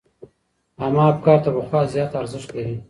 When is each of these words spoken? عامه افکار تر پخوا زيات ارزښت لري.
عامه 0.81 1.03
افکار 1.13 1.37
تر 1.43 1.51
پخوا 1.57 1.79
زيات 1.93 2.11
ارزښت 2.21 2.49
لري. 2.55 2.75